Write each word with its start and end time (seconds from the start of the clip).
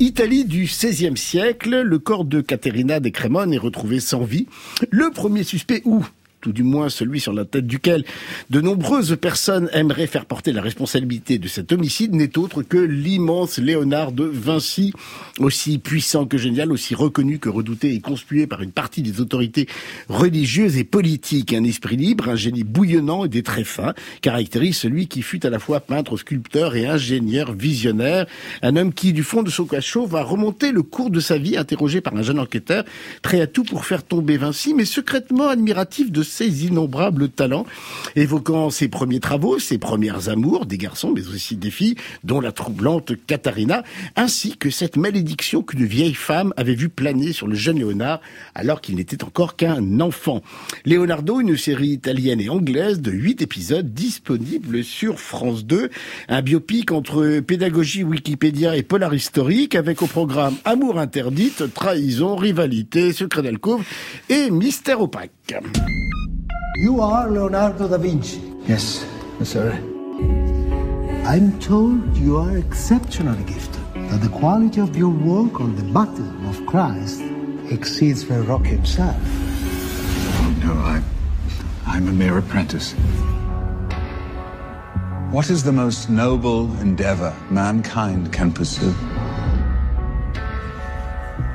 Italie 0.00 0.44
du 0.44 0.64
XVIe 0.64 1.16
siècle, 1.16 1.82
le 1.82 1.98
corps 2.00 2.24
de 2.24 2.40
Caterina 2.40 2.98
de 2.98 3.10
Cremone 3.10 3.52
est 3.52 3.58
retrouvé 3.58 4.00
sans 4.00 4.24
vie. 4.24 4.48
Le 4.90 5.10
premier 5.10 5.44
suspect, 5.44 5.82
ou 5.84 6.04
tout 6.44 6.52
du 6.52 6.62
moins 6.62 6.90
celui 6.90 7.20
sur 7.20 7.32
la 7.32 7.46
tête 7.46 7.66
duquel 7.66 8.04
de 8.50 8.60
nombreuses 8.60 9.16
personnes 9.16 9.70
aimeraient 9.72 10.06
faire 10.06 10.26
porter 10.26 10.52
la 10.52 10.60
responsabilité 10.60 11.38
de 11.38 11.48
cet 11.48 11.72
homicide, 11.72 12.14
n'est 12.14 12.36
autre 12.36 12.62
que 12.62 12.76
l'immense 12.76 13.56
Léonard 13.56 14.12
de 14.12 14.24
Vinci, 14.24 14.92
aussi 15.38 15.78
puissant 15.78 16.26
que 16.26 16.36
génial, 16.36 16.70
aussi 16.70 16.94
reconnu 16.94 17.38
que 17.38 17.48
redouté 17.48 17.94
et 17.94 18.00
conspué 18.00 18.46
par 18.46 18.60
une 18.60 18.72
partie 18.72 19.00
des 19.00 19.22
autorités 19.22 19.66
religieuses 20.10 20.76
et 20.76 20.84
politiques. 20.84 21.54
Un 21.54 21.64
esprit 21.64 21.96
libre, 21.96 22.28
un 22.28 22.36
génie 22.36 22.62
bouillonnant 22.62 23.24
et 23.24 23.30
des 23.30 23.42
traits 23.42 23.64
fins 23.64 23.94
caractérise 24.20 24.76
celui 24.76 25.06
qui 25.06 25.22
fut 25.22 25.46
à 25.46 25.50
la 25.50 25.58
fois 25.58 25.80
peintre, 25.80 26.18
sculpteur 26.18 26.76
et 26.76 26.86
ingénieur 26.86 27.52
visionnaire. 27.52 28.26
Un 28.60 28.76
homme 28.76 28.92
qui, 28.92 29.14
du 29.14 29.22
fond 29.22 29.42
de 29.42 29.50
son 29.50 29.64
cachot, 29.64 30.04
va 30.04 30.22
remonter 30.22 30.72
le 30.72 30.82
cours 30.82 31.08
de 31.08 31.20
sa 31.20 31.38
vie, 31.38 31.56
interrogé 31.56 32.02
par 32.02 32.14
un 32.14 32.22
jeune 32.22 32.38
enquêteur, 32.38 32.84
prêt 33.22 33.40
à 33.40 33.46
tout 33.46 33.64
pour 33.64 33.86
faire 33.86 34.02
tomber 34.02 34.36
Vinci, 34.36 34.74
mais 34.74 34.84
secrètement 34.84 35.48
admiratif 35.48 36.12
de 36.12 36.22
ses 36.34 36.66
innombrables 36.66 37.28
talents, 37.28 37.64
évoquant 38.16 38.70
ses 38.70 38.88
premiers 38.88 39.20
travaux, 39.20 39.60
ses 39.60 39.78
premières 39.78 40.28
amours, 40.28 40.66
des 40.66 40.78
garçons, 40.78 41.12
mais 41.14 41.28
aussi 41.28 41.56
des 41.56 41.70
filles, 41.70 41.94
dont 42.24 42.40
la 42.40 42.50
troublante 42.50 43.12
Katharina, 43.26 43.84
ainsi 44.16 44.56
que 44.56 44.68
cette 44.70 44.96
malédiction 44.96 45.62
qu'une 45.62 45.84
vieille 45.84 46.14
femme 46.14 46.52
avait 46.56 46.74
vu 46.74 46.88
planer 46.88 47.32
sur 47.32 47.46
le 47.46 47.54
jeune 47.54 47.78
Léonard, 47.78 48.20
alors 48.56 48.80
qu'il 48.80 48.96
n'était 48.96 49.22
encore 49.22 49.54
qu'un 49.54 50.00
enfant. 50.00 50.42
Leonardo, 50.84 51.40
une 51.40 51.56
série 51.56 51.90
italienne 51.90 52.40
et 52.40 52.48
anglaise 52.48 53.00
de 53.00 53.12
huit 53.12 53.40
épisodes 53.40 53.94
disponible 53.94 54.82
sur 54.82 55.20
France 55.20 55.64
2, 55.64 55.90
un 56.28 56.42
biopic 56.42 56.90
entre 56.90 57.40
pédagogie 57.40 58.02
Wikipédia 58.02 58.76
et 58.76 58.82
polar 58.82 59.14
historique, 59.14 59.76
avec 59.76 60.02
au 60.02 60.06
programme 60.06 60.56
Amour 60.64 60.98
interdite, 60.98 61.72
trahison, 61.74 62.34
rivalité, 62.34 63.12
secret 63.12 63.42
d'alcôve 63.42 63.84
et 64.28 64.50
mystère 64.50 65.00
opaque. 65.00 65.30
You 66.76 67.00
are 67.00 67.30
Leonardo 67.30 67.86
da 67.86 67.98
Vinci. 67.98 68.42
Yes, 68.66 69.06
sir. 69.44 69.70
I'm 71.24 71.56
told 71.60 72.16
you 72.16 72.36
are 72.36 72.58
exceptionally 72.58 73.44
gifted, 73.44 73.80
that 73.94 74.20
the 74.20 74.28
quality 74.28 74.80
of 74.80 74.96
your 74.96 75.10
work 75.10 75.60
on 75.60 75.76
the 75.76 75.84
baptism 75.84 76.44
of 76.48 76.66
Christ 76.66 77.22
exceeds 77.70 78.24
Verrocchio 78.24 78.66
himself. 78.66 79.16
No, 80.64 80.72
I, 80.72 81.00
I'm 81.86 82.08
a 82.08 82.12
mere 82.12 82.38
apprentice. 82.38 82.92
What 85.30 85.50
is 85.50 85.62
the 85.62 85.72
most 85.72 86.10
noble 86.10 86.76
endeavor 86.80 87.32
mankind 87.50 88.32
can 88.32 88.50
pursue? 88.52 88.92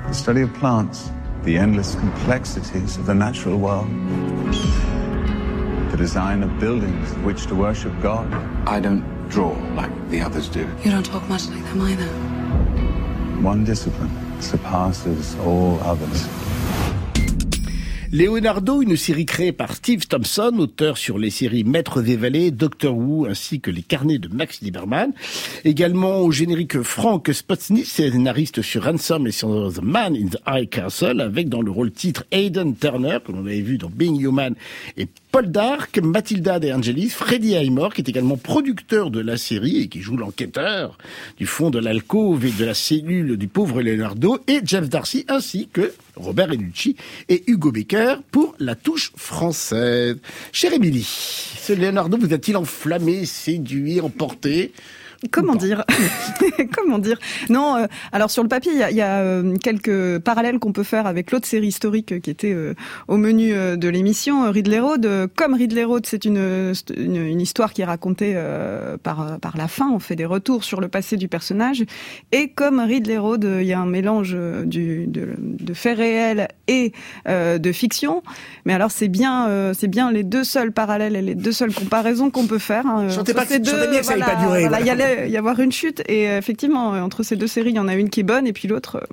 The 0.08 0.14
study 0.14 0.44
of 0.44 0.54
plants, 0.54 1.12
the 1.44 1.58
endless 1.58 1.96
complexities 1.96 2.96
of 2.96 3.06
the 3.06 3.16
natural 3.16 3.58
world 3.58 3.90
design 6.00 6.44
of 6.44 6.60
buildings 6.62 7.12
in 7.12 7.24
which 7.26 7.46
to 7.48 7.54
worship 7.54 7.94
God. 8.02 8.26
I 8.66 8.80
don't 8.80 9.04
draw 9.28 9.52
like 9.76 9.92
the 10.10 10.22
others 10.22 10.48
do. 10.48 10.66
You 10.84 10.92
don't 10.92 11.06
talk 11.06 11.28
much 11.28 11.50
like 11.50 11.64
them 11.66 11.82
either. 11.82 12.08
One 13.44 13.66
discipline 13.66 14.42
surpasses 14.42 15.36
all 15.40 15.78
others. 15.82 16.26
Leonardo, 18.12 18.82
une 18.82 18.98
série 18.98 19.28
créée 19.28 19.52
par 19.52 19.76
Steve 19.76 20.08
Thompson, 20.08 20.52
auteur 20.58 20.98
sur 20.98 21.20
les 21.20 21.30
séries 21.30 21.64
Maîtres 21.64 22.02
des 22.02 22.16
Vallées, 22.16 22.50
Doctor 22.50 22.98
Who, 22.98 23.28
ainsi 23.28 23.60
que 23.60 23.70
les 23.70 23.84
carnets 23.84 24.18
de 24.18 24.28
Max 24.30 24.62
Lieberman. 24.62 25.12
Également 25.64 26.22
au 26.22 26.32
générique 26.32 26.82
Frank 26.82 27.30
Spotsny, 27.32 27.86
scénariste 27.86 28.64
sur 28.64 28.86
Ransom 28.86 29.28
et 29.28 29.32
sur 29.32 29.72
The 29.72 29.84
Man 29.84 30.16
in 30.16 30.26
the 30.26 30.40
High 30.48 30.68
Castle, 30.68 31.22
avec 31.22 31.50
dans 31.50 31.62
le 31.62 31.70
rôle 31.70 31.92
titre 31.92 32.26
Aidan 32.32 32.72
Turner, 32.72 33.20
que 33.24 33.32
l'on 33.32 33.46
avait 33.46 33.62
vu 33.62 33.78
dans 33.78 33.92
Being 33.92 34.20
Human, 34.20 34.56
et 34.98 35.08
Paul 35.32 35.52
Dark, 35.52 36.00
Matilda 36.00 36.58
De 36.58 36.72
Angelis, 36.72 37.10
Freddie 37.10 37.56
Highmore, 37.56 37.94
qui 37.94 38.02
est 38.02 38.10
également 38.10 38.38
producteur 38.38 39.12
de 39.12 39.20
la 39.20 39.38
série 39.38 39.82
et 39.82 39.88
qui 39.88 40.02
joue 40.02 40.18
l'enquêteur 40.18 40.98
du 41.38 41.46
fond 41.46 41.70
de 41.70 41.78
l'alcôve 41.78 42.44
et 42.44 42.52
de 42.52 42.66
la 42.66 42.74
cellule 42.74 43.38
du 43.38 43.48
pauvre 43.48 43.84
Leonardo, 43.84 44.40
et 44.48 44.62
Jeff 44.66 44.90
Darcy, 44.90 45.26
ainsi 45.28 45.70
que 45.72 45.94
Robert 46.16 46.52
Enucci 46.52 46.96
et 47.30 47.44
Hugo 47.48 47.72
Becker 47.72 47.99
pour 48.32 48.56
la 48.60 48.76
touche 48.76 49.12
française. 49.16 50.18
Chère 50.52 50.74
Émilie, 50.74 51.04
ce 51.04 51.74
Leonardo 51.74 52.18
vous 52.18 52.34
a-t-il 52.34 52.58
enflammé, 52.58 53.26
séduit, 53.26 54.02
emporté? 54.02 54.74
Comment 55.32 55.56
dire 55.56 55.84
Comment 56.78 56.98
dire 56.98 57.20
Non, 57.50 57.76
euh, 57.76 57.88
alors 58.14 58.32
sur 58.32 58.42
le 58.42 58.48
papier, 58.48 58.72
il 58.72 58.80
y 58.80 58.84
a, 58.84 58.92
y 58.92 59.02
a 59.02 59.18
euh, 59.18 59.58
quelques 59.58 60.20
parallèles 60.20 60.60
qu'on 60.60 60.72
peut 60.72 60.84
faire 60.84 61.08
avec 61.08 61.32
l'autre 61.32 61.46
série 61.46 61.68
historique 61.68 62.22
qui 62.22 62.30
était 62.30 62.54
euh, 62.54 62.74
au 63.10 63.18
menu 63.18 63.50
de 63.52 63.90
l'émission, 63.90 64.50
Ridley 64.50 64.80
Road. 64.80 65.30
Comme 65.36 65.56
Ridley 65.56 65.84
Road, 65.84 66.06
c'est 66.06 66.24
une, 66.24 66.74
une, 66.96 67.16
une, 67.18 67.42
histoire 67.42 67.74
qui 67.74 67.82
est 67.82 67.86
racontée 67.86 68.38
par, 69.04 69.40
par 69.40 69.58
la 69.58 69.68
fin, 69.68 69.90
on 69.92 70.00
fait 70.00 70.16
des 70.16 70.26
retours 70.26 70.64
sur 70.64 70.80
le 70.80 70.88
passé 70.88 71.18
du 71.18 71.28
personnage. 71.28 71.84
Et 72.32 72.50
comme 72.50 72.80
Ridley 72.80 73.18
Road, 73.18 73.46
il 73.60 73.68
y 73.68 73.74
a 73.74 73.80
un 73.80 73.86
mélange 73.86 74.38
du, 74.66 75.08
de, 75.08 75.30
de 75.38 75.74
faits 75.74 75.98
réels 75.98 76.48
et 76.68 76.94
de 77.28 77.72
fiction. 77.72 78.24
Mais 78.66 78.74
alors 78.74 78.92
c'est 78.92 79.08
bien, 79.08 79.74
c'est 79.74 79.88
bien 79.88 80.12
les 80.12 80.24
deux 80.24 80.44
seuls 80.44 80.72
parallèles 80.72 81.16
et 81.16 81.22
les 81.22 81.36
deux 81.36 81.52
seules 81.52 81.74
comparaisons 81.74 82.30
qu'on 82.30 82.48
peut 82.48 82.60
faire. 82.60 82.86
Hein, 82.86 83.10
Chantez 83.10 83.34
pas, 83.34 83.46
deux, 83.46 83.88
bien 83.88 84.00
que 84.00 84.06
ça 84.06 84.18
pas 84.18 84.36
duré. 84.36 84.68
Voilà, 84.68 84.80
voilà 84.80 85.09
y 85.28 85.38
avoir 85.38 85.60
une 85.60 85.72
chute. 85.72 86.02
Et 86.08 86.26
effectivement, 86.26 86.90
entre 86.90 87.24
ces 87.24 87.36
deux 87.36 87.48
séries, 87.48 87.72
il 87.72 87.76
y 87.76 87.80
en 87.80 87.88
a 87.88 87.96
une 87.96 88.10
qui 88.10 88.22
est 88.22 88.24
bonne 88.24 88.48
et 88.48 88.54
puis 88.54 88.68
l'autre, 88.68 89.08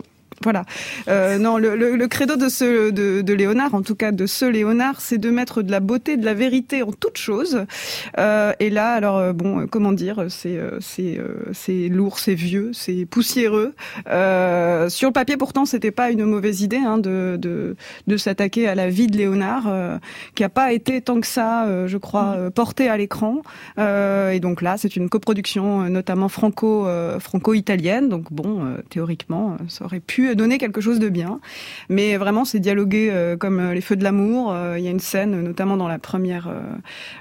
voilà. 0.47 0.65
Euh, 1.09 1.39
non, 1.39 1.59
le, 1.59 1.75
le, 1.75 1.97
le, 1.97 2.07
credo 2.07 2.37
de 2.37 2.49
ce 2.49 2.91
de, 2.93 3.21
de, 3.21 3.35
Léonard, 3.35 3.75
en 3.75 3.83
tout 3.83 3.97
cas 3.97 4.13
de 4.13 4.27
ce 4.27 4.45
Léonard, 4.45 5.01
c'est 5.01 5.19
de 5.19 5.29
mettre 5.31 5.61
de 5.63 5.73
la 5.73 5.81
beauté, 5.81 6.17
de 6.17 6.25
la 6.25 6.35
vérité 6.35 6.85
en 6.85 6.93
toute 6.93 7.19
chose. 7.19 7.67
Euh, 8.21 8.53
et 8.61 8.71
là, 8.71 8.93
alors 8.93 9.17
euh, 9.17 9.33
bon, 9.33 9.67
comment 9.67 9.91
dire, 9.91 10.27
c'est 10.29 10.61
c'est 10.79 11.19
c'est 11.51 11.89
lourd, 11.89 12.21
c'est 12.21 12.37
vieux, 12.37 12.71
c'est 12.73 13.07
poussiéreux. 13.07 13.75
Euh, 14.09 14.89
sur 14.89 15.09
le 15.09 15.13
papier, 15.13 15.37
pourtant, 15.37 15.65
c'était 15.65 15.91
pas 15.91 16.13
une 16.13 16.25
mauvaise 16.25 16.61
idée 16.61 16.77
hein, 16.77 16.99
de 16.99 17.37
de, 17.43 17.75
de 18.07 18.17
s'attaquer 18.17 18.69
à 18.69 18.77
la 18.77 18.89
vie 18.89 19.09
de 19.09 19.17
Léonard, 19.17 19.99
qui 20.37 20.45
a 20.45 20.49
pas 20.49 20.73
été 20.73 21.01
tant 21.01 21.21
que 21.21 21.27
ça, 21.27 21.67
je 21.89 21.99
crois, 21.99 22.37
mmh. 22.37 22.51
porté 22.53 22.89
à 22.89 22.97
l'écran. 22.97 23.43
et 23.79 24.39
donc 24.39 24.63
là, 24.63 24.77
c'est 24.79 24.95
une 24.95 25.09
coproduction, 25.09 25.89
notamment 25.89 26.29
franco 26.29 26.87
franco-italienne. 27.19 28.09
Donc 28.09 28.33
bon, 28.33 28.77
théoriquement, 28.91 29.57
ça 29.67 29.85
aurait 29.87 29.99
pu 29.99 30.36
donner 30.37 30.59
quelque 30.59 30.81
chose 30.81 30.99
de 30.99 31.09
bien. 31.09 31.41
Mais 31.89 32.17
vraiment, 32.17 32.45
c'est 32.45 32.61
dialogué 32.61 33.11
euh, 33.11 33.37
comme 33.37 33.59
euh, 33.59 33.75
les 33.75 33.81
feux 33.81 33.97
de 33.97 34.05
l'amour. 34.05 34.53
Euh, 34.53 34.77
il 34.79 34.85
y 34.85 34.89
a 34.89 34.91
une 34.91 35.01
scène, 35.01 35.41
notamment 35.43 35.77
dans 35.77 35.89
la 35.89 35.99
première, 35.99 36.49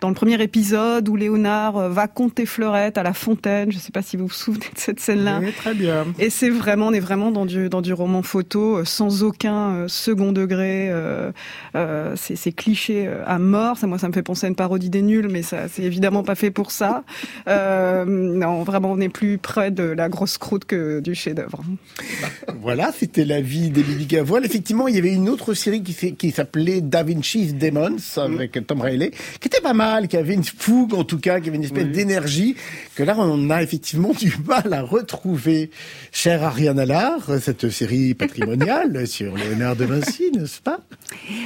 dans 0.02 0.10
le 0.10 0.16
premier 0.16 0.42
épisode, 0.42 1.08
où 1.10 1.16
Léonard 1.16 1.90
va 1.90 2.08
compter 2.08 2.46
Fleurette 2.46 2.98
à 2.98 3.04
la 3.04 3.14
fontaine. 3.14 3.72
Je 3.72 3.78
ne 3.78 3.82
sais 3.82 3.92
pas 3.92 4.02
si 4.02 4.18
vous 4.18 4.28
vous 4.28 4.34
souvenez 4.34 4.66
de 4.74 4.80
cette 4.80 5.00
scène-là. 5.00 5.40
Oui, 5.42 5.52
très 5.54 5.74
bien. 5.74 6.06
Et 6.20 6.30
c'est 6.30 6.50
vraiment, 6.50 6.88
on 6.88 6.94
est 6.94 7.00
vraiment 7.00 7.32
dans 7.32 7.46
du 7.46 7.70
dans 7.70 7.82
du 7.82 7.94
roman 7.94 8.22
photo, 8.22 8.84
sans 8.86 9.24
aucun 9.24 9.88
second 9.88 10.32
degré. 10.32 10.92
c'est 12.16 12.52
cliché 12.52 13.10
à 13.26 13.40
mort. 13.40 13.78
Ça, 13.78 13.88
moi, 13.88 13.98
ça 13.98 14.08
me 14.08 14.14
fait 14.14 14.24
penser 14.24 14.46
à 14.46 14.50
une 14.50 14.56
parodie 14.56 14.90
des 14.90 15.02
nuls, 15.02 15.30
mais 15.30 15.42
ça, 15.42 15.68
c'est 15.68 15.84
évidemment 15.84 16.24
pas 16.24 16.36
fait 16.36 16.52
pour 16.52 16.72
ça. 16.72 17.04
non, 17.48 18.64
vraiment, 18.64 18.92
on 18.92 19.00
est 19.00 19.10
plus 19.10 19.38
près 19.38 19.72
de 19.72 19.84
la 19.84 20.10
grosse 20.10 20.38
croûte 20.38 20.66
que 20.66 21.00
du 21.00 21.16
chef-d'œuvre. 21.16 21.64
Voilà, 22.62 22.92
c'était 23.06 23.24
la 23.24 23.40
vie 23.40 23.70
d'Emily 23.70 24.08
Gavoine. 24.08 24.44
Effectivement, 24.46 24.88
il 24.88 24.96
y 24.96 24.98
avait 24.98 25.14
une 25.14 25.30
autre 25.30 25.54
série 25.54 25.84
qui, 25.84 26.16
qui 26.16 26.32
s'appelait 26.32 26.82
Da 26.82 27.04
Vinci's 27.04 27.54
Demons 27.54 27.98
avec 28.18 28.66
Tom 28.66 28.82
Riley, 28.82 29.12
qui 29.40 29.48
était 29.48 29.62
pas 29.62 29.74
mal, 29.74 30.08
qui 30.08 30.18
avait 30.18 30.34
une 30.34 30.44
fougue 30.44 30.96
en 30.96 31.04
tout 31.04 31.20
cas, 31.20 31.40
qui 31.40 31.50
avait 31.50 31.58
une 31.58 31.66
espèce 31.66 31.86
d'énergie 31.86 32.56
que 32.96 33.04
là 33.04 33.14
on 33.18 33.50
a 33.52 33.62
effectivement 33.62 34.12
du 34.20 34.34
mal 34.48 34.74
à 34.74 34.82
retrouver. 34.82 35.70
Cher 36.12 36.44
Ariane 36.44 36.80
Allard, 36.80 37.30
cette 37.42 37.70
série 37.70 38.16
patrimoniale 38.16 39.06
sur 39.16 39.36
Léonard 39.38 39.76
de 39.76 39.86
Vinci, 39.86 40.32
n'est-ce 40.32 40.62
pas? 40.62 40.80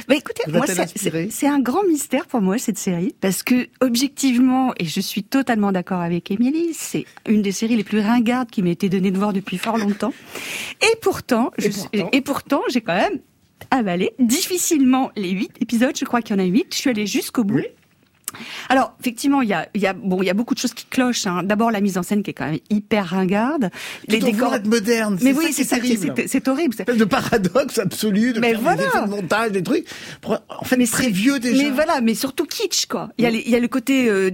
Bah 0.08 0.14
écoutez, 0.14 0.44
moi 0.50 0.64
c'est 0.66 1.46
un 1.46 1.60
grand 1.60 1.84
mystère 1.84 2.26
pour 2.26 2.40
moi 2.40 2.56
cette 2.56 2.78
série 2.78 3.14
parce 3.20 3.42
que 3.42 3.68
objectivement 3.82 4.72
et 4.78 4.86
je 4.86 5.00
suis 5.00 5.24
totalement 5.24 5.72
d'accord 5.72 6.00
avec 6.00 6.30
Émilie, 6.30 6.72
c'est 6.72 7.04
une 7.28 7.42
des 7.42 7.52
séries 7.52 7.76
les 7.76 7.84
plus 7.84 8.00
ringardes 8.00 8.48
qui 8.50 8.62
m'a 8.62 8.70
été 8.70 8.88
donnée 8.88 9.10
de 9.10 9.18
voir 9.18 9.34
depuis 9.34 9.58
fort 9.58 9.76
longtemps. 9.76 10.14
Et 10.80 10.96
pourtant, 11.02 11.39
et, 11.58 11.62
je, 11.62 11.68
pourtant. 11.70 12.08
et 12.12 12.20
pourtant, 12.20 12.62
j'ai 12.68 12.80
quand 12.80 12.94
même 12.94 13.20
avalé 13.70 14.12
difficilement 14.18 15.10
les 15.16 15.30
huit 15.30 15.52
épisodes. 15.60 15.96
Je 15.96 16.04
crois 16.04 16.22
qu'il 16.22 16.36
y 16.36 16.40
en 16.40 16.42
a 16.42 16.46
huit. 16.46 16.66
Je 16.72 16.78
suis 16.78 16.90
allée 16.90 17.06
jusqu'au 17.06 17.44
bout. 17.44 17.56
Oui. 17.56 17.66
Alors 18.68 18.94
effectivement, 19.00 19.42
il 19.42 19.48
y 19.48 19.54
a, 19.54 19.68
y 19.74 19.86
a 19.86 19.92
bon, 19.92 20.22
il 20.22 20.26
y 20.26 20.30
a 20.30 20.34
beaucoup 20.34 20.54
de 20.54 20.58
choses 20.58 20.74
qui 20.74 20.86
clochent. 20.86 21.26
Hein. 21.26 21.42
D'abord 21.42 21.70
la 21.70 21.80
mise 21.80 21.98
en 21.98 22.02
scène 22.02 22.22
qui 22.22 22.30
est 22.30 22.34
quand 22.34 22.46
même 22.46 22.58
hyper 22.70 23.06
ringarde. 23.06 23.70
Les 24.08 24.18
décors 24.18 24.54
être 24.54 24.66
modernes. 24.66 25.18
Mais 25.22 25.32
oui, 25.32 25.52
c'est 25.52 25.64
terrible. 25.64 26.14
C'est 26.26 26.48
horrible. 26.48 26.74
C'est 26.76 26.96
de 26.96 27.04
paradoxe 27.04 27.78
absolu 27.78 28.32
de 28.32 28.40
mais 28.40 28.50
faire 28.50 28.60
voilà. 28.60 28.76
des 28.76 28.84
effets 28.84 29.04
de 29.04 29.10
montage, 29.10 29.52
des 29.52 29.62
trucs. 29.62 29.86
En 30.24 30.64
fait, 30.64 30.76
mais 30.76 30.86
très 30.86 31.10
vieux 31.10 31.38
déjà. 31.38 31.62
Mais 31.62 31.70
voilà, 31.70 32.00
mais 32.00 32.14
surtout 32.14 32.44
kitsch 32.44 32.86
quoi. 32.86 33.10
Il 33.18 33.24
y 33.24 33.26
a, 33.26 33.30
les, 33.30 33.42
il 33.44 33.50
y 33.50 33.56
a 33.56 33.60
le 33.60 33.68
côté 33.68 34.08
euh, 34.08 34.30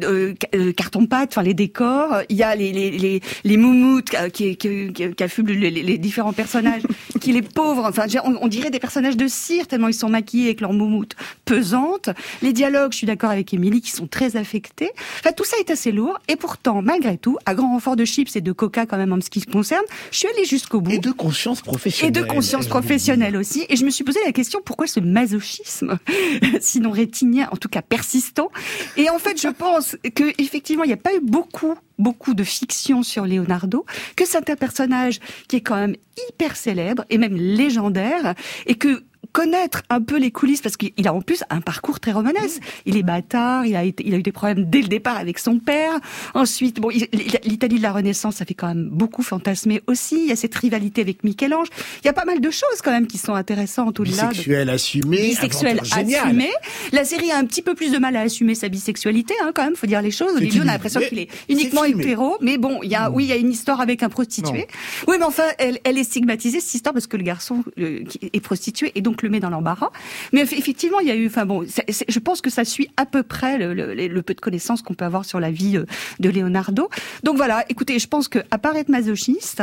euh, 0.55 0.73
carton 0.73 1.07
pâte, 1.07 1.31
enfin 1.33 1.43
les 1.43 1.55
décors. 1.55 2.23
Il 2.29 2.37
y 2.37 2.43
a 2.43 2.55
les 2.55 2.73
les 2.73 2.91
les, 2.91 3.21
les 3.45 3.57
moumoutes 3.57 4.11
qui 4.33 4.57
qui, 4.57 4.93
qui, 4.93 5.15
qui 5.15 5.23
affublent 5.23 5.53
les, 5.53 5.71
les, 5.71 5.99
différents 5.99 6.33
personnages, 6.33 6.83
qui 7.19 7.33
les 7.33 7.43
pauvres. 7.43 7.85
Enfin, 7.89 8.07
on, 8.25 8.37
on, 8.41 8.49
dirait 8.49 8.71
des 8.71 8.79
personnages 8.79 9.17
de 9.17 9.29
cire 9.29 9.67
tellement 9.67 9.89
ils 9.89 9.95
sont 9.95 10.09
maquillés 10.09 10.47
avec 10.47 10.61
leurs 10.61 10.73
moumoutes 10.73 11.15
pesantes. 11.45 12.11
Les 12.43 12.53
dialogues, 12.53 12.93
je 12.93 12.99
suis 12.99 13.07
d'accord 13.07 13.31
avec 13.31 13.53
Émilie, 13.53 13.81
qui 13.81 13.91
sont 13.91 14.07
très 14.07 14.37
affectés. 14.37 14.91
Enfin, 15.21 15.33
tout 15.33 15.45
ça 15.45 15.57
est 15.59 15.71
assez 15.71 15.93
lourd. 15.93 16.19
Et 16.29 16.37
pourtant, 16.37 16.83
malgré 16.83 17.19
tout, 17.19 17.39
à 17.47 17.55
grand 17.55 17.69
renfort 17.69 17.97
de 17.97 18.05
chips 18.05 18.37
et 18.37 18.41
de 18.41 18.53
coca 18.53 18.87
quand 18.87 18.97
même 18.97 19.13
en 19.13 19.21
ce 19.21 19.31
qui 19.31 19.41
se 19.41 19.47
concerne, 19.47 19.85
je 20.11 20.19
suis 20.19 20.29
allée 20.29 20.45
jusqu'au 20.45 20.81
bout. 20.81 20.93
Et 20.93 20.99
de 20.99 21.13
conscience 21.13 21.63
professionnelle. 21.63 22.17
Et 22.17 22.21
de 22.21 22.27
conscience 22.27 22.67
professionnelle 22.67 23.37
aussi. 23.37 23.67
Et 23.69 23.77
je 23.77 23.85
me 23.85 23.91
suis 23.91 24.05
posé 24.05 24.21
la 24.25 24.33
question, 24.33 24.61
pourquoi 24.65 24.87
ce 24.87 25.01
masochisme, 25.01 25.99
sinon 26.61 26.91
rétinien, 26.91 27.49
en 27.53 27.57
tout 27.57 27.69
cas 27.69 27.83
persistant? 27.83 28.51
Et 28.97 29.11
en 29.11 29.19
fait, 29.19 29.41
je 29.41 29.49
pense 29.49 29.97
que 30.15 30.25
effectivement, 30.39 30.85
il 30.85 30.89
n'y 30.89 30.93
a 30.93 30.99
pas 30.99 31.15
eu 31.15 31.21
beaucoup 31.21 31.75
beaucoup 31.99 32.35
de 32.35 32.45
fiction 32.45 33.03
sur 33.03 33.27
Leonardo, 33.27 33.85
que 34.17 34.25
c'est 34.27 34.51
un 34.51 34.57
personnage 34.57 35.21
qui 35.49 35.57
est 35.57 35.61
quand 35.61 35.77
même 35.77 35.97
hyper 36.29 36.57
célèbre 36.57 37.05
et 37.11 37.19
même 37.19 37.37
légendaire, 37.37 38.35
et 38.67 38.75
que 38.75 39.05
connaître 39.37 39.83
un 39.91 40.01
peu 40.01 40.17
les 40.17 40.31
coulisses 40.31 40.63
parce 40.63 40.79
qu'il 40.79 41.07
a 41.07 41.13
en 41.13 41.21
plus 41.21 41.45
un 41.51 41.61
parcours 41.61 42.01
très 42.01 42.13
romanesque. 42.13 42.63
Il 42.87 42.97
est 42.97 43.03
bâtard, 43.03 43.67
il 43.67 43.77
a, 43.77 43.85
été, 43.85 44.03
il 44.07 44.15
a 44.15 44.17
eu 44.17 44.23
des 44.23 44.33
problèmes 44.33 44.65
dès 44.65 44.81
le 44.81 44.89
départ 44.89 45.19
avec 45.19 45.39
son 45.39 45.59
père. 45.59 45.93
Ensuite, 46.33 46.81
bon, 46.81 46.89
l'Italie 46.89 47.77
de 47.77 47.83
la 47.83 47.93
Renaissance, 47.93 48.37
ça 48.37 48.47
fait 48.47 48.55
quand 48.55 48.69
même 48.69 48.89
beaucoup 48.91 49.23
fantasmer 49.23 49.83
aussi. 49.89 50.17
Il 50.23 50.29
y 50.29 50.33
a 50.33 50.37
cette 50.37 50.55
rivalité 50.55 51.03
avec 51.03 51.23
Michel-Ange. 51.23 51.69
Il 52.03 52.07
y 52.07 52.09
a 52.09 52.15
pas 52.15 52.25
mal 52.25 52.41
de 52.41 52.51
choses 52.51 52.81
quand 52.83 52.93
même 52.93 53.07
qui 53.07 53.19
sont 53.19 53.35
intéressantes 53.35 54.01
au-delà. 54.01 54.29
Bisexuel 54.29 54.71
assumé, 54.71 55.19
bisexuel 55.19 55.81
assumé. 55.81 56.49
La 56.93 57.05
série 57.05 57.31
a 57.31 57.37
un 57.37 57.45
petit 57.45 57.61
peu 57.61 57.75
plus 57.75 57.93
de 57.93 57.99
mal 57.99 58.17
à 58.17 58.23
assumer 58.23 58.55
sa 58.55 58.71
bisexualité, 58.71 59.35
hein, 59.43 59.53
quand 59.55 59.65
même. 59.65 59.77
Faut 59.77 59.87
dire 59.87 60.01
les 60.01 60.13
choses. 60.13 60.35
Au 60.35 60.41
début, 60.41 60.61
on 60.61 60.69
a 60.69 60.73
l'impression 60.73 61.01
qu'il 61.07 61.19
est 61.19 61.29
uniquement 61.51 61.85
hétéro, 61.85 62.39
mais 62.41 62.57
bon, 62.57 62.81
il 62.83 62.89
y 62.89 62.95
a, 62.95 63.11
oui, 63.11 63.25
il 63.25 63.29
y 63.29 63.33
a 63.33 63.37
une 63.37 63.51
histoire 63.51 63.83
avec 63.83 64.03
un 64.03 64.09
prostitué. 64.09 64.67
Oui, 65.07 65.17
mais 65.19 65.27
enfin, 65.27 65.45
elle, 65.59 65.79
elle 65.85 65.99
est 65.99 66.05
stigmatisée 66.05 66.61
cette 66.61 66.75
histoire 66.75 66.95
parce 66.95 67.07
que 67.07 67.19
le 67.19 67.23
garçon 67.23 67.63
est 67.77 68.41
prostitué 68.41 68.93
et 68.95 69.03
donc 69.03 69.26
le 69.27 69.33
met 69.33 69.41
dans 69.41 69.51
l'embarras. 69.51 69.91
Mais 70.33 70.43
effectivement, 70.43 71.01
il 71.01 71.09
y 71.09 71.11
a 71.11 71.17
eu, 71.17 71.27
enfin 71.27 71.47
bon, 71.47 71.65
je 71.65 72.19
pense 72.19 72.41
que 72.41 72.51
ça 72.51 72.65
suit 72.65 72.89
à 72.97 73.07
peu 73.07 73.23
près 73.23 73.59
le, 73.59 73.75
le, 73.75 74.23
peu 74.23 74.35
de 74.35 74.41
connaissances 74.41 74.83
qu'on 74.83 74.95
peut 74.95 75.05
avoir 75.05 75.25
sur 75.25 75.41
la 75.41 75.51
vie 75.51 75.77
euh, 75.77 75.85
de 76.21 76.31
Leonardo. 76.31 76.89
Donc 77.23 77.37
voilà, 77.37 77.65
écoutez, 77.69 77.99
je 77.99 78.09
pense 78.09 78.29
que 78.29 78.39
à 78.51 78.59
part 78.59 78.77
être 78.77 78.89
masochiste, 78.89 79.63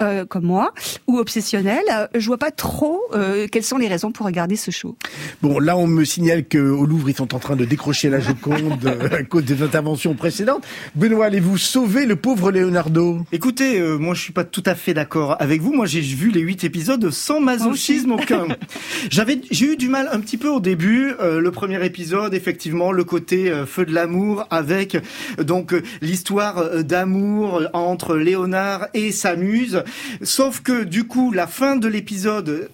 euh, 0.00 0.24
comme 0.24 0.44
moi, 0.44 0.72
ou 1.06 1.18
obsessionnel, 1.18 1.82
euh, 1.92 2.06
je 2.14 2.26
vois 2.26 2.38
pas 2.38 2.50
trop 2.50 3.00
euh, 3.14 3.46
quelles 3.50 3.64
sont 3.64 3.78
les 3.78 3.88
raisons 3.88 4.12
pour 4.12 4.26
regarder 4.26 4.56
ce 4.56 4.70
show. 4.70 4.96
Bon, 5.42 5.58
là, 5.58 5.76
on 5.76 5.86
me 5.86 6.04
signale 6.04 6.44
qu'au 6.48 6.86
Louvre, 6.86 7.10
ils 7.10 7.16
sont 7.16 7.34
en 7.34 7.38
train 7.38 7.56
de 7.56 7.64
décrocher 7.64 8.10
la 8.10 8.20
Joconde 8.20 8.86
à 9.12 9.22
cause 9.24 9.44
des 9.44 9.62
interventions 9.62 10.14
précédentes. 10.14 10.64
Benoît, 10.94 11.26
allez-vous 11.26 11.58
sauver 11.58 12.06
le 12.06 12.16
pauvre 12.16 12.52
Leonardo? 12.52 13.20
Écoutez, 13.32 13.80
moi, 13.98 14.14
je 14.14 14.22
suis 14.22 14.32
pas 14.32 14.44
tout 14.44 14.62
à 14.66 14.74
fait 14.74 14.94
d'accord 14.94 15.36
avec 15.40 15.60
vous. 15.60 15.72
Moi, 15.72 15.86
j'ai 15.86 16.00
vu 16.00 16.30
les 16.30 16.40
huit 16.40 16.64
épisodes 16.64 17.10
sans 17.10 17.40
masochisme 17.40 18.12
aucun. 18.12 18.48
J'avais, 19.10 19.40
j'ai 19.50 19.72
eu 19.72 19.76
du 19.76 19.88
mal 19.88 20.08
un 20.12 20.20
petit 20.20 20.36
peu 20.36 20.48
au 20.48 20.60
début. 20.60 21.12
Euh, 21.20 21.40
le 21.40 21.50
premier 21.50 21.84
épisode, 21.84 22.34
effectivement, 22.34 22.92
le 22.92 23.04
côté 23.04 23.50
euh, 23.50 23.66
feu 23.66 23.84
de 23.84 23.94
l'amour 23.94 24.46
avec 24.50 24.96
donc 25.38 25.72
euh, 25.72 25.82
l'histoire 26.00 26.82
d'amour 26.82 27.62
entre 27.72 28.16
Léonard 28.16 28.88
et 28.94 29.12
sa 29.12 29.36
muse. 29.36 29.82
Sauf 30.22 30.60
que 30.60 30.84
du 30.84 31.04
coup, 31.04 31.32
la 31.32 31.46
fin 31.46 31.76
de 31.76 31.88
l'épisode, 31.88 32.68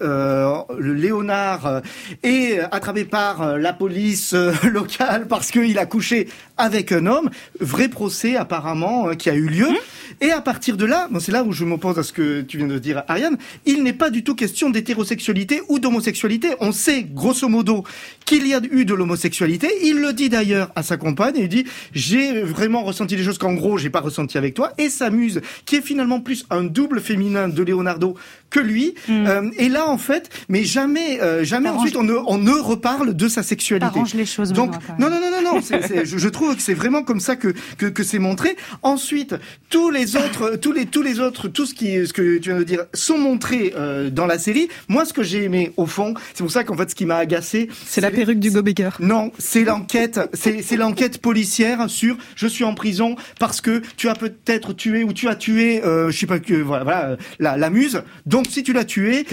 Léonard 0.81 1.83
est 2.23 2.59
attrapé 2.73 3.05
par 3.05 3.59
la 3.59 3.73
police 3.73 4.35
locale 4.65 5.27
parce 5.29 5.51
qu'il 5.51 5.79
a 5.79 5.87
couché 5.87 6.29
avec 6.57 6.93
un 6.93 7.07
homme. 7.07 7.31
Vrai 7.61 7.89
procès 7.89 8.37
apparemment 8.37 9.15
qui 9.15 9.31
a 9.31 9.35
eu 9.35 9.47
lieu. 9.47 9.69
Mmh. 9.71 9.77
Et 10.21 10.31
à 10.31 10.41
partir 10.41 10.77
de 10.77 10.85
là, 10.85 11.09
bon, 11.11 11.21
c'est 11.21 11.33
là 11.33 11.43
où 11.45 11.53
je 11.53 11.65
m'oppose 11.65 11.99
à 11.99 12.03
ce 12.03 12.13
que 12.13 12.43
tu 12.43 12.59
viens 12.59 12.67
de 12.67 12.79
dire, 12.79 13.03
Ariane, 13.09 13.37
il 13.67 13.83
n'est 13.83 13.93
pas 13.93 14.11
du 14.11 14.25
tout 14.25 14.35
question 14.35 14.71
d'hétérosexualité 14.71 15.63
ou 15.69 15.79
d'homosexualité. 15.79 16.55
On 16.61 16.73
sait, 16.73 17.03
grosso 17.03 17.49
modo, 17.49 17.85
qu'il 18.25 18.47
y 18.47 18.55
a 18.55 18.61
eu 18.71 18.85
de 18.85 18.95
l'homosexualité. 18.95 19.69
Il 19.83 20.01
le 20.01 20.13
dit 20.13 20.29
d'ailleurs 20.29 20.71
à 20.75 20.83
sa 20.83 20.97
compagne, 20.97 21.37
et 21.37 21.43
il 21.43 21.49
dit, 21.49 21.65
j'ai 21.93 22.43
vraiment 22.43 22.83
ressenti 22.83 23.17
des 23.17 23.23
choses 23.23 23.39
qu'en 23.39 23.55
gros, 23.55 23.79
j'ai 23.79 23.91
pas 23.91 24.01
ressenti 24.01 24.39
avec 24.39 24.55
toi. 24.55 24.73
Et 24.79 24.89
s'amuse, 24.89 25.41
qui 25.65 25.77
est 25.77 25.83
finalement 25.83 26.21
plus 26.21 26.47
un 26.51 26.65
double 26.65 27.01
féminin 27.01 27.49
de 27.49 27.63
Leonardo 27.63 28.17
que 28.51 28.61
lui. 28.61 28.95
Mm. 29.09 29.27
Euh, 29.27 29.51
et 29.59 29.69
là, 29.69 29.89
en 29.89 29.99
fait, 29.99 30.31
mais 30.49 30.65
jamais, 30.65 31.21
euh, 31.21 31.45
jamais 31.45 31.69
ensuite, 31.69 31.97
on 31.97 32.05
ne, 32.05 32.15
on 32.15 32.39
ne 32.39 32.53
reparle 32.53 33.15
de 33.15 33.29
sa 33.29 33.43
sexualité. 33.43 33.87
Arrange 33.87 34.15
les 34.15 34.27
choses. 34.27 34.53
Donc, 34.53 34.73
non, 34.99 35.11
non, 35.11 35.21
non, 35.21 35.31
non, 35.31 35.55
non. 35.55 35.61
je, 35.61 36.19
je, 36.19 36.29
trouve 36.29 36.55
que 36.57 36.63
c'est 36.63 36.75
vraiment 36.75 37.03
comme 37.03 37.21
ça 37.21 37.37
que, 37.37 37.55
que, 37.79 37.87
que 37.87 38.03
c'est 38.03 38.19
montré. 38.19 38.57
Ensuite, 38.83 39.35
tous 39.71 39.91
les 39.95 40.17
autres, 40.17 40.57
tous 40.57 40.73
les, 40.73 40.85
tous 40.87 41.03
les 41.03 41.21
autres, 41.21 41.49
tout 41.49 41.65
ce 41.65 41.73
qui, 41.73 42.07
ce 42.07 42.13
que 42.13 42.39
tu 42.39 42.51
viens 42.51 42.59
de 42.59 42.65
dire, 42.65 42.85
sont 42.93 43.17
montrés 43.17 43.73
euh, 43.77 44.11
dans 44.11 44.27
la 44.27 44.39
série. 44.39 44.69
Moi, 44.89 45.05
ce 45.07 45.15
que 45.15 45.23
j'ai 45.23 45.45
aimé, 45.45 45.73
au 45.77 45.87
fond, 45.87 46.13
c'est 46.35 46.43
pour 46.43 46.51
ça 46.51 46.65
qu'en 46.65 46.77
fait, 46.77 46.91
ce 46.91 46.95
qui 46.95 47.07
m'a 47.07 47.17
agacé, 47.17 47.69
c'est 47.87 48.01
la 48.01 48.11
perruque 48.11 48.41
du 48.41 48.51
Baker. 48.51 48.91
Non, 49.01 49.33
c'est 49.39 49.65
l'enquête, 49.65 50.21
c'est 50.35 50.77
l'enquête 50.77 51.19
policière 51.23 51.89
sur 51.89 52.17
je 52.37 52.47
suis 52.47 52.65
en 52.65 52.75
prison 52.75 53.17
parce 53.39 53.61
que 53.61 53.81
tu 53.97 54.09
as 54.09 54.15
peut-être 54.15 54.73
tué 54.75 55.05
ou 55.05 55.13
tu 55.13 55.29
as 55.29 55.37
tué, 55.37 55.83
euh, 55.85 56.11
je 56.11 56.19
sais 56.19 56.27
pas 56.27 56.41
que 56.41 56.55
voilà, 56.55 56.85
voilà 56.85 57.17
la, 57.39 57.57
la 57.57 57.71
muse. 57.71 58.03
Donc 58.27 58.47
si 58.51 58.63
tu 58.63 58.73
l'as 58.73 58.85
tué, 58.85 59.25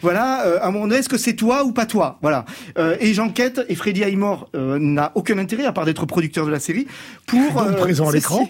voilà, 0.00 0.46
euh, 0.46 0.58
à 0.60 0.68
un 0.68 0.70
moment 0.70 0.86
donné, 0.86 1.00
est-ce 1.00 1.08
que 1.08 1.18
c'est 1.18 1.34
toi 1.34 1.64
ou 1.64 1.72
pas 1.72 1.86
toi? 1.86 2.18
Voilà. 2.22 2.44
Euh, 2.78 2.96
et 3.00 3.12
j'enquête 3.14 3.60
et 3.68 3.74
Freddy 3.74 4.02
Aymor 4.02 4.48
euh, 4.54 4.78
n'a 4.78 5.12
aucun 5.14 5.38
intérêt 5.38 5.64
à 5.64 5.72
part 5.72 5.84
d'être 5.84 6.06
producteur 6.06 6.46
de 6.46 6.50
la 6.50 6.60
série 6.60 6.86
pour 7.26 7.60
euh, 7.60 7.72
présent 7.72 8.08
à 8.08 8.12
l'écran. 8.12 8.48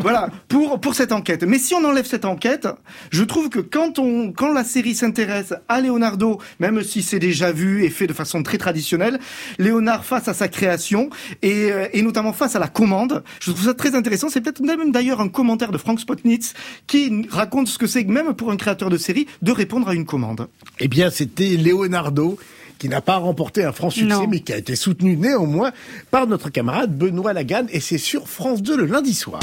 Voilà, 0.00 0.30
pour 0.48 0.80
pour 0.80 0.94
cette 0.94 1.12
enquête. 1.12 1.42
Mais 1.42 1.58
si 1.58 1.74
on 1.74 1.84
enlève 1.84 2.06
cette 2.06 2.24
enquête, 2.24 2.68
je 3.10 3.24
trouve 3.24 3.48
que 3.48 3.60
quand 3.60 3.98
on 3.98 4.32
quand 4.32 4.52
la 4.52 4.64
série 4.64 4.94
s'intéresse 4.94 5.54
à 5.68 5.80
Leonardo, 5.80 6.40
même 6.60 6.82
si 6.82 7.02
c'est 7.02 7.18
déjà 7.18 7.52
vu 7.52 7.84
et 7.84 7.90
fait 7.90 8.06
de 8.06 8.12
façon 8.12 8.42
très 8.42 8.58
traditionnelle, 8.58 9.18
Léonard 9.58 10.04
face 10.04 10.28
à 10.28 10.34
sa 10.34 10.48
création 10.48 11.10
et, 11.42 11.72
euh, 11.72 11.88
et 11.92 12.02
notamment 12.02 12.32
face 12.32 12.56
à 12.56 12.58
la 12.58 12.68
commande, 12.68 13.22
je 13.40 13.50
trouve 13.50 13.64
ça 13.64 13.74
très 13.74 13.94
intéressant. 13.94 14.28
C'est 14.28 14.40
peut-être 14.40 14.60
même 14.60 14.92
d'ailleurs 14.92 15.20
un 15.20 15.28
commentaire 15.28 15.72
de 15.72 15.78
Frank 15.78 16.00
Spotnitz 16.00 16.54
qui 16.86 17.26
raconte 17.30 17.68
ce 17.68 17.78
que 17.78 17.86
c'est 17.86 18.04
même 18.04 18.34
pour 18.34 18.50
un 18.50 18.56
créateur 18.56 18.90
de 18.90 18.98
série 18.98 19.26
de 19.42 19.52
répondre 19.52 19.88
à 19.88 19.94
une 19.94 20.04
commande. 20.04 20.48
Eh 20.80 20.88
bien, 20.88 21.10
c'était 21.10 21.56
Leonardo 21.56 22.38
qui 22.78 22.88
n'a 22.88 23.00
pas 23.00 23.16
remporté 23.16 23.64
un 23.64 23.72
franc 23.72 23.90
succès, 23.90 24.26
mais 24.28 24.40
qui 24.40 24.52
a 24.52 24.58
été 24.58 24.76
soutenu 24.76 25.16
néanmoins 25.16 25.72
par 26.10 26.26
notre 26.26 26.50
camarade 26.50 26.96
Benoît 26.96 27.32
Laganne, 27.32 27.68
et 27.70 27.80
c'est 27.80 27.98
sur 27.98 28.28
France 28.28 28.62
2 28.62 28.76
le 28.76 28.86
lundi 28.86 29.14
soir. 29.14 29.40